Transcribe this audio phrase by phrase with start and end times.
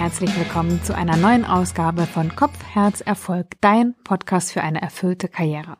[0.00, 5.28] herzlich willkommen zu einer neuen Ausgabe von Kopf, Herz, Erfolg, dein Podcast für eine erfüllte
[5.28, 5.76] Karriere.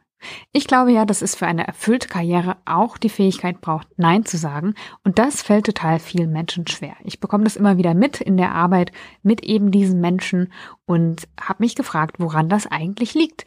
[0.53, 4.37] Ich glaube ja, dass es für eine erfüllte Karriere auch die Fähigkeit braucht, Nein zu
[4.37, 4.75] sagen.
[5.05, 6.97] Und das fällt total vielen Menschen schwer.
[7.03, 8.93] Ich bekomme das immer wieder mit in der Arbeit
[9.23, 10.53] mit eben diesen Menschen
[10.85, 13.47] und habe mich gefragt, woran das eigentlich liegt.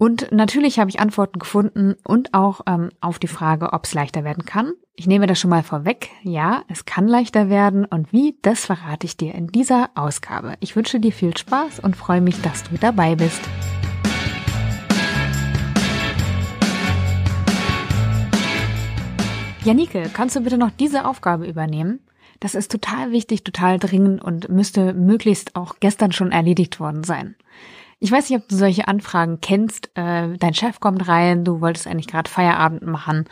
[0.00, 4.22] Und natürlich habe ich Antworten gefunden und auch ähm, auf die Frage, ob es leichter
[4.22, 4.74] werden kann.
[4.94, 6.10] Ich nehme das schon mal vorweg.
[6.22, 7.84] Ja, es kann leichter werden.
[7.84, 10.54] Und wie, das verrate ich dir in dieser Ausgabe.
[10.60, 13.40] Ich wünsche dir viel Spaß und freue mich, dass du dabei bist.
[19.64, 21.98] Janike, kannst du bitte noch diese Aufgabe übernehmen?
[22.38, 27.34] Das ist total wichtig, total dringend und müsste möglichst auch gestern schon erledigt worden sein.
[28.00, 29.90] Ich weiß nicht, ob du solche Anfragen kennst.
[29.94, 33.26] Äh, dein Chef kommt rein, du wolltest eigentlich gerade Feierabend machen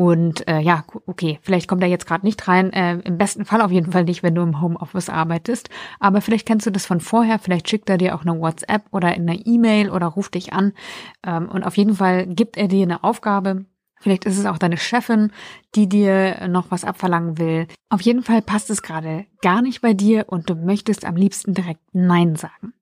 [0.00, 2.72] und äh, ja, okay, vielleicht kommt er jetzt gerade nicht rein.
[2.72, 5.68] Äh, Im besten Fall auf jeden Fall nicht, wenn du im Homeoffice arbeitest.
[5.98, 7.38] Aber vielleicht kennst du das von vorher.
[7.38, 10.72] Vielleicht schickt er dir auch eine WhatsApp oder eine E-Mail oder ruft dich an.
[11.26, 13.66] Ähm, und auf jeden Fall gibt er dir eine Aufgabe.
[14.00, 15.32] Vielleicht ist es auch deine Chefin,
[15.74, 17.66] die dir noch was abverlangen will.
[17.90, 21.52] Auf jeden Fall passt es gerade gar nicht bei dir und du möchtest am liebsten
[21.52, 22.72] direkt Nein sagen.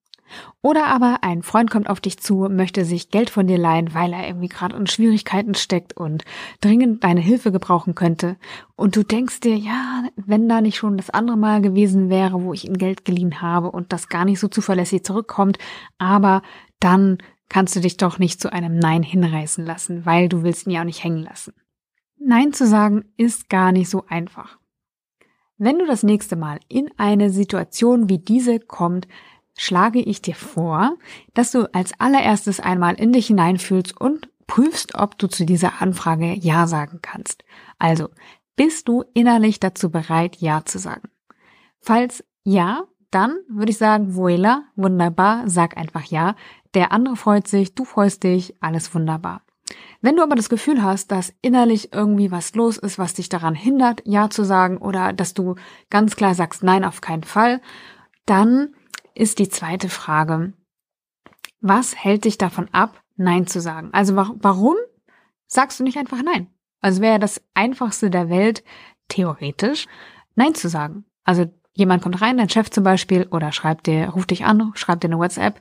[0.63, 4.13] Oder aber ein Freund kommt auf dich zu, möchte sich Geld von dir leihen, weil
[4.13, 6.25] er irgendwie gerade in Schwierigkeiten steckt und
[6.61, 8.37] dringend deine Hilfe gebrauchen könnte.
[8.77, 12.53] Und du denkst dir, ja, wenn da nicht schon das andere Mal gewesen wäre, wo
[12.53, 15.59] ich ihm Geld geliehen habe und das gar nicht so zuverlässig zurückkommt,
[15.99, 16.43] aber
[16.81, 20.73] dann kannst du dich doch nicht zu einem Nein hinreißen lassen, weil du willst ihn
[20.73, 21.55] ja auch nicht hängen lassen.
[22.21, 24.59] Nein zu sagen ist gar nicht so einfach.
[25.57, 29.09] Wenn du das nächste Mal in eine Situation wie diese kommt,
[29.59, 30.97] schlage ich dir vor,
[31.35, 36.33] dass du als allererstes einmal in dich hineinfühlst und prüfst, ob du zu dieser Anfrage
[36.35, 37.45] Ja sagen kannst.
[37.79, 38.09] Also,
[38.57, 41.09] bist du innerlich dazu bereit, Ja zu sagen?
[41.81, 46.35] Falls ja, dann würde ich sagen, voila, wunderbar, sag einfach Ja.
[46.75, 49.43] Der andere freut sich, du freust dich, alles wunderbar.
[50.01, 53.55] Wenn du aber das Gefühl hast, dass innerlich irgendwie was los ist, was dich daran
[53.55, 55.57] hindert, Ja zu sagen oder dass du
[55.91, 57.61] ganz klar sagst, nein, auf keinen Fall,
[58.25, 58.75] dann
[59.19, 60.53] ist die zweite Frage,
[61.61, 63.91] was hält dich davon ab, Nein zu sagen?
[63.93, 64.77] Also warum
[65.47, 66.49] sagst du nicht einfach Nein?
[66.81, 68.63] Also wäre das einfachste der Welt,
[69.09, 69.87] theoretisch,
[70.37, 71.05] Nein zu sagen.
[71.25, 75.03] Also jemand kommt rein, dein Chef zum Beispiel, oder schreibt dir, ruft dich an, schreibt
[75.03, 75.61] dir eine WhatsApp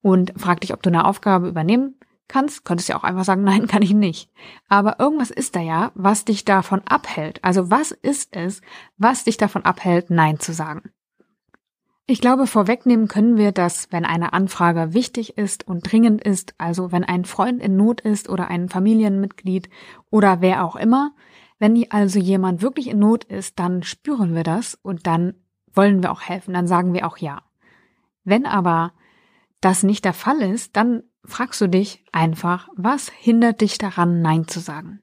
[0.00, 1.96] und fragt dich, ob du eine Aufgabe übernehmen
[2.28, 4.30] kannst, könntest ja auch einfach sagen, nein, kann ich nicht.
[4.68, 7.42] Aber irgendwas ist da ja, was dich davon abhält.
[7.42, 8.60] Also was ist es,
[8.96, 10.92] was dich davon abhält, Nein zu sagen?
[12.06, 16.90] Ich glaube, vorwegnehmen können wir, dass wenn eine Anfrage wichtig ist und dringend ist, also
[16.90, 19.68] wenn ein Freund in Not ist oder ein Familienmitglied
[20.10, 21.12] oder wer auch immer,
[21.60, 25.34] wenn also jemand wirklich in Not ist, dann spüren wir das und dann
[25.72, 27.42] wollen wir auch helfen, dann sagen wir auch ja.
[28.24, 28.92] Wenn aber
[29.60, 34.48] das nicht der Fall ist, dann fragst du dich einfach, was hindert dich daran, Nein
[34.48, 35.00] zu sagen?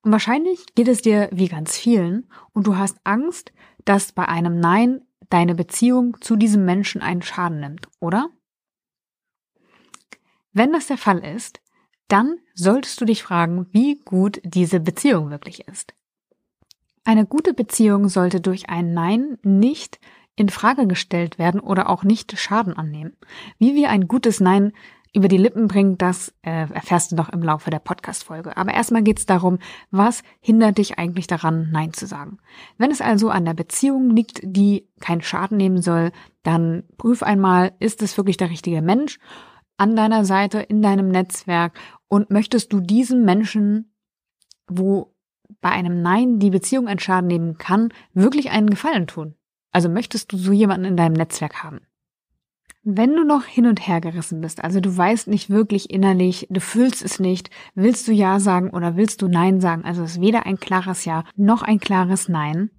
[0.00, 3.52] Und wahrscheinlich geht es dir wie ganz vielen und du hast Angst,
[3.84, 8.28] dass bei einem Nein deine Beziehung zu diesem Menschen einen Schaden nimmt, oder?
[10.52, 11.60] Wenn das der Fall ist,
[12.08, 15.94] dann solltest du dich fragen, wie gut diese Beziehung wirklich ist.
[17.04, 19.98] Eine gute Beziehung sollte durch ein Nein nicht
[20.36, 23.16] in Frage gestellt werden oder auch nicht Schaden annehmen.
[23.58, 24.72] Wie wir ein gutes Nein
[25.14, 28.56] über die Lippen bringen, das äh, erfährst du noch im Laufe der Podcast-Folge.
[28.56, 29.58] Aber erstmal geht es darum,
[29.90, 32.38] was hindert dich eigentlich daran, Nein zu sagen.
[32.78, 36.12] Wenn es also an der Beziehung liegt, die keinen Schaden nehmen soll,
[36.42, 39.18] dann prüf einmal, ist es wirklich der richtige Mensch
[39.76, 43.94] an deiner Seite, in deinem Netzwerk und möchtest du diesem Menschen,
[44.66, 45.14] wo
[45.60, 49.34] bei einem Nein die Beziehung einen Schaden nehmen kann, wirklich einen Gefallen tun?
[49.72, 51.80] Also möchtest du so jemanden in deinem Netzwerk haben?
[52.84, 56.60] Wenn du noch hin und her gerissen bist, also du weißt nicht wirklich innerlich, du
[56.60, 60.20] fühlst es nicht, willst du Ja sagen oder willst du Nein sagen, also es ist
[60.20, 62.70] weder ein klares Ja noch ein klares Nein,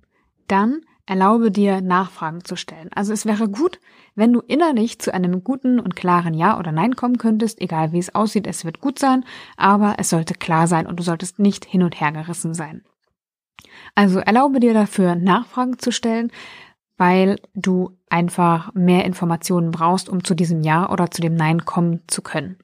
[0.50, 2.90] dann erlaube dir Nachfragen zu stellen.
[2.94, 3.80] Also es wäre gut,
[4.14, 8.00] wenn du innerlich zu einem guten und klaren Ja oder Nein kommen könntest, egal wie
[8.00, 9.24] es aussieht, es wird gut sein,
[9.56, 12.84] aber es sollte klar sein und du solltest nicht hin und her gerissen sein.
[13.96, 16.30] Also erlaube dir dafür Nachfragen zu stellen,
[16.98, 22.02] weil du einfach mehr Informationen brauchst, um zu diesem Ja oder zu dem Nein kommen
[22.08, 22.58] zu können.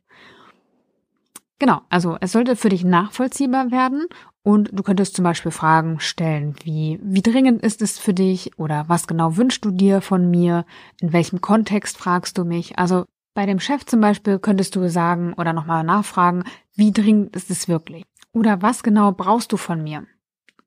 [1.58, 4.06] Genau, also es sollte für dich nachvollziehbar werden
[4.44, 8.86] und du könntest zum Beispiel Fragen stellen wie, wie dringend ist es für dich oder
[8.88, 10.66] was genau wünschst du dir von mir,
[11.02, 12.78] in welchem Kontext fragst du mich.
[12.78, 16.44] Also bei dem Chef zum Beispiel könntest du sagen oder nochmal nachfragen,
[16.76, 20.06] wie dringend ist es wirklich oder was genau brauchst du von mir.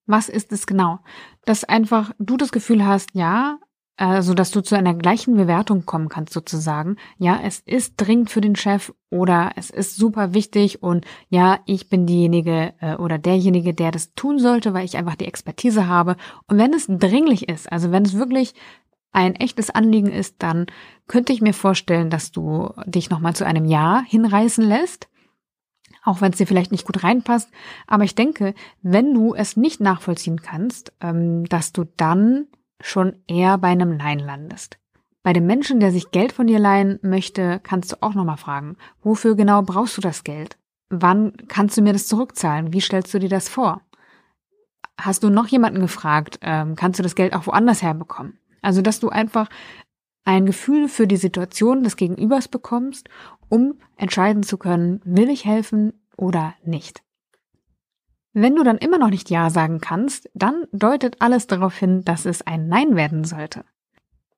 [0.07, 0.99] Was ist es genau?
[1.45, 3.59] Dass einfach du das Gefühl hast, ja,
[3.97, 6.97] also dass du zu einer gleichen Bewertung kommen kannst sozusagen.
[7.19, 11.89] Ja, es ist dringend für den Chef oder es ist super wichtig und ja, ich
[11.89, 16.17] bin diejenige äh, oder derjenige, der das tun sollte, weil ich einfach die Expertise habe.
[16.49, 18.55] Und wenn es dringlich ist, also wenn es wirklich
[19.13, 20.67] ein echtes Anliegen ist, dann
[21.07, 25.09] könnte ich mir vorstellen, dass du dich nochmal zu einem Ja hinreißen lässt
[26.05, 27.49] auch wenn es dir vielleicht nicht gut reinpasst.
[27.87, 32.49] Aber ich denke, wenn du es nicht nachvollziehen kannst, ähm, dass du dann
[32.83, 34.79] schon eher bei einem Nein landest.
[35.23, 38.77] Bei dem Menschen, der sich Geld von dir leihen möchte, kannst du auch nochmal fragen,
[39.03, 40.59] wofür genau brauchst du das Geld?
[40.91, 42.73] Wann kannst du mir das zurückzahlen?
[42.73, 43.81] Wie stellst du dir das vor?
[45.01, 48.39] Hast du noch jemanden gefragt, ähm, kannst du das Geld auch woanders herbekommen?
[48.61, 49.49] Also, dass du einfach
[50.25, 53.09] ein Gefühl für die Situation des Gegenübers bekommst,
[53.49, 57.03] um entscheiden zu können, will ich helfen oder nicht.
[58.35, 62.25] Wenn du dann immer noch nicht Ja sagen kannst, dann deutet alles darauf hin, dass
[62.25, 63.65] es ein Nein werden sollte.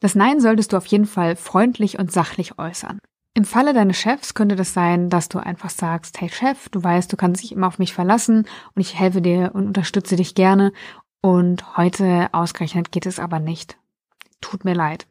[0.00, 2.98] Das Nein solltest du auf jeden Fall freundlich und sachlich äußern.
[3.36, 7.12] Im Falle deines Chefs könnte das sein, dass du einfach sagst, hey Chef, du weißt,
[7.12, 10.72] du kannst dich immer auf mich verlassen und ich helfe dir und unterstütze dich gerne
[11.20, 13.76] und heute ausgerechnet geht es aber nicht.
[14.40, 15.06] Tut mir leid.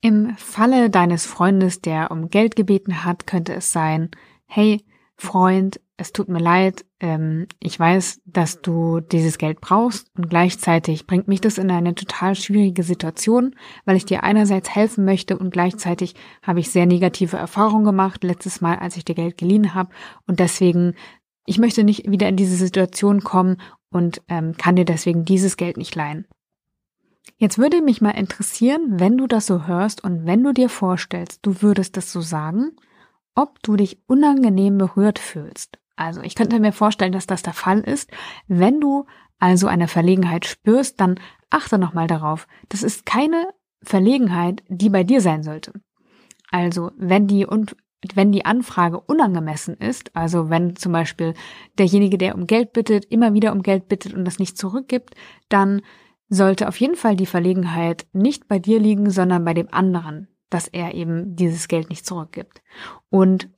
[0.00, 4.10] Im Falle deines Freundes, der um Geld gebeten hat, könnte es sein,
[4.46, 4.84] hey
[5.16, 11.06] Freund, es tut mir leid, ähm, ich weiß, dass du dieses Geld brauchst und gleichzeitig
[11.06, 13.54] bringt mich das in eine total schwierige Situation,
[13.84, 18.60] weil ich dir einerseits helfen möchte und gleichzeitig habe ich sehr negative Erfahrungen gemacht letztes
[18.60, 19.90] Mal, als ich dir Geld geliehen habe
[20.26, 20.94] und deswegen,
[21.46, 23.58] ich möchte nicht wieder in diese Situation kommen
[23.90, 26.26] und ähm, kann dir deswegen dieses Geld nicht leihen.
[27.36, 31.46] Jetzt würde mich mal interessieren, wenn du das so hörst und wenn du dir vorstellst,
[31.46, 32.72] du würdest das so sagen,
[33.36, 35.78] ob du dich unangenehm berührt fühlst.
[35.96, 38.10] Also ich könnte mir vorstellen, dass das der Fall ist.
[38.48, 39.06] Wenn du
[39.38, 41.20] also eine Verlegenheit spürst, dann
[41.50, 42.46] achte nochmal darauf.
[42.68, 43.48] Das ist keine
[43.82, 45.72] Verlegenheit, die bei dir sein sollte.
[46.50, 47.76] Also wenn die und
[48.14, 51.34] wenn die Anfrage unangemessen ist, also wenn zum Beispiel
[51.78, 55.14] derjenige, der um Geld bittet, immer wieder um Geld bittet und das nicht zurückgibt,
[55.48, 55.80] dann
[56.28, 60.68] sollte auf jeden Fall die Verlegenheit nicht bei dir liegen, sondern bei dem anderen, dass
[60.68, 62.62] er eben dieses Geld nicht zurückgibt.
[63.08, 63.48] Und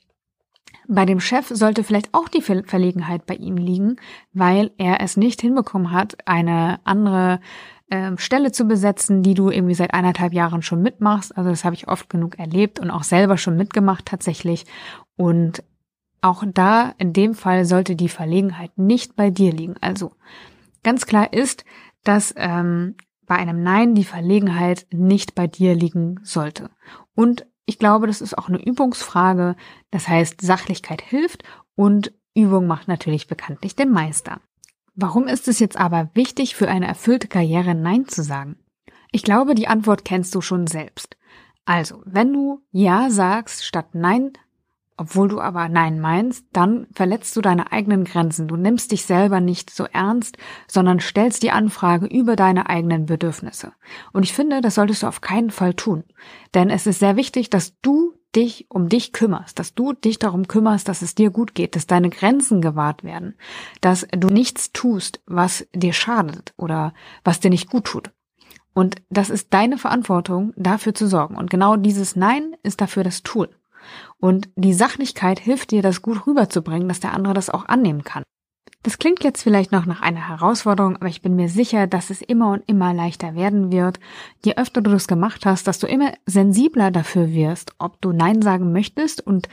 [0.88, 3.96] bei dem Chef sollte vielleicht auch die Verlegenheit bei ihm liegen,
[4.32, 7.40] weil er es nicht hinbekommen hat, eine andere
[7.88, 11.36] äh, Stelle zu besetzen, die du irgendwie seit eineinhalb Jahren schon mitmachst.
[11.36, 14.66] Also das habe ich oft genug erlebt und auch selber schon mitgemacht tatsächlich.
[15.16, 15.62] Und
[16.20, 19.76] auch da, in dem Fall, sollte die Verlegenheit nicht bei dir liegen.
[19.80, 20.12] Also
[20.82, 21.64] ganz klar ist,
[22.04, 22.96] dass ähm,
[23.26, 26.70] bei einem Nein die Verlegenheit nicht bei dir liegen sollte.
[27.14, 29.56] Und ich glaube, das ist auch eine Übungsfrage.
[29.90, 31.42] Das heißt, Sachlichkeit hilft
[31.74, 34.40] und Übung macht natürlich bekanntlich den Meister.
[34.94, 38.56] Warum ist es jetzt aber wichtig, für eine erfüllte Karriere Nein zu sagen?
[39.12, 41.16] Ich glaube, die Antwort kennst du schon selbst.
[41.64, 44.32] Also, wenn du Ja sagst statt Nein,
[44.96, 48.48] obwohl du aber Nein meinst, dann verletzt du deine eigenen Grenzen.
[48.48, 53.72] Du nimmst dich selber nicht so ernst, sondern stellst die Anfrage über deine eigenen Bedürfnisse.
[54.12, 56.04] Und ich finde, das solltest du auf keinen Fall tun.
[56.54, 60.48] Denn es ist sehr wichtig, dass du dich um dich kümmerst, dass du dich darum
[60.48, 63.34] kümmerst, dass es dir gut geht, dass deine Grenzen gewahrt werden,
[63.80, 66.92] dass du nichts tust, was dir schadet oder
[67.24, 68.10] was dir nicht gut tut.
[68.74, 71.36] Und das ist deine Verantwortung, dafür zu sorgen.
[71.36, 73.48] Und genau dieses Nein ist dafür das Tool.
[74.18, 78.22] Und die Sachlichkeit hilft dir, das gut rüberzubringen, dass der andere das auch annehmen kann.
[78.82, 82.22] Das klingt jetzt vielleicht noch nach einer Herausforderung, aber ich bin mir sicher, dass es
[82.22, 83.98] immer und immer leichter werden wird.
[84.44, 88.42] Je öfter du das gemacht hast, dass du immer sensibler dafür wirst, ob du Nein
[88.42, 89.48] sagen möchtest und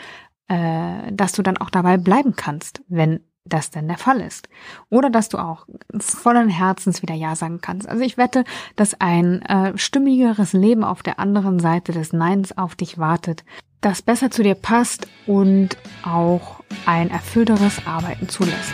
[0.50, 4.50] äh, dass du dann auch dabei bleiben kannst, wenn das denn der Fall ist.
[4.90, 5.66] Oder dass du auch
[6.00, 7.90] vollen Herzens wieder Ja sagen kannst.
[7.90, 8.44] Also ich wette,
[8.75, 13.44] dass ein äh, stimmigeres Leben auf der anderen Seite des Neins auf dich wartet,
[13.84, 18.74] das besser zu dir passt und auch ein erfüllteres Arbeiten zulässt.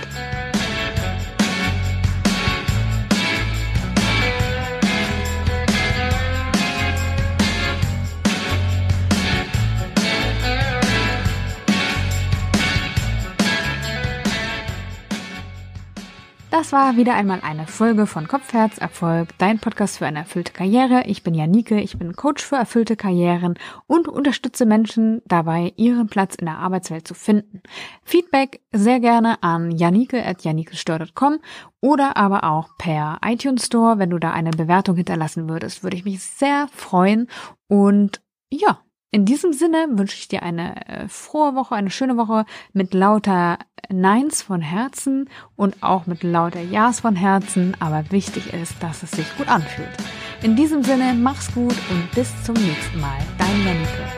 [16.51, 20.51] Das war wieder einmal eine Folge von Kopf, Herz, Erfolg, dein Podcast für eine erfüllte
[20.51, 21.03] Karriere.
[21.05, 23.53] Ich bin Janike, ich bin Coach für erfüllte Karrieren
[23.85, 27.61] und unterstütze Menschen dabei, ihren Platz in der Arbeitswelt zu finden.
[28.03, 31.37] Feedback sehr gerne an janike.janikestör.com
[31.81, 33.99] oder aber auch per iTunes Store.
[33.99, 37.27] Wenn du da eine Bewertung hinterlassen würdest, würde ich mich sehr freuen.
[37.67, 38.79] Und ja,
[39.11, 43.57] In diesem Sinne wünsche ich dir eine äh, frohe Woche, eine schöne Woche mit lauter
[43.91, 47.75] Neins von Herzen und auch mit lauter Ja's von Herzen.
[47.79, 49.89] Aber wichtig ist, dass es sich gut anfühlt.
[50.43, 53.17] In diesem Sinne, mach's gut und bis zum nächsten Mal.
[53.39, 54.08] Dein Janike.